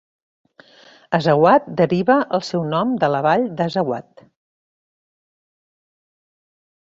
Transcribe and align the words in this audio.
Azawad 1.17 1.67
deriva 1.81 2.15
el 2.37 2.41
seu 2.47 2.63
nom 2.71 2.95
de 3.03 3.09
la 3.15 3.21
vall 3.27 3.45
de 3.59 3.67
l'Azawad. 3.67 4.25